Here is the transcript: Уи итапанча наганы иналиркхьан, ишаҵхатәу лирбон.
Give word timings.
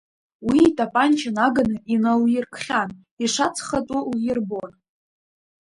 Уи 0.47 0.59
итапанча 0.69 1.29
наганы 1.37 1.77
иналиркхьан, 1.93 2.89
ишаҵхатәу 3.23 4.03
лирбон. 4.23 4.71